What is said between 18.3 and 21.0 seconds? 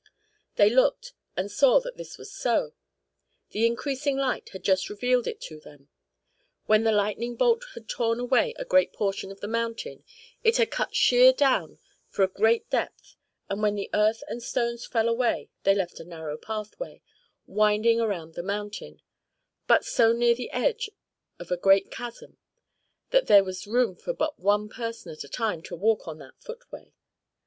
the mountain, but so near the edge